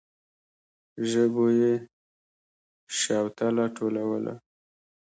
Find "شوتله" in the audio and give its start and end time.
2.99-3.65